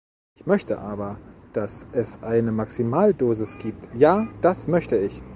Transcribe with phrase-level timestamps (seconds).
[0.35, 1.19] Ich möchte aber,
[1.53, 5.21] dass es eine Maximaldosis gibt, ja, das möchte ich!